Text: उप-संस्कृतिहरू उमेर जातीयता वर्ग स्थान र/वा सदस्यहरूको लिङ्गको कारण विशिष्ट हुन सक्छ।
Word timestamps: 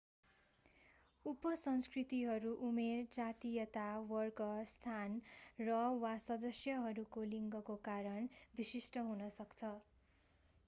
उप-संस्कृतिहरू 1.25 2.53
उमेर 2.67 3.03
जातीयता 3.11 3.83
वर्ग 4.07 4.41
स्थान 4.71 5.19
र/वा 5.61 6.13
सदस्यहरूको 6.23 7.25
लिङ्गको 7.27 7.75
कारण 7.83 8.31
विशिष्ट 8.55 9.05
हुन 9.11 9.29
सक्छ। 9.37 9.71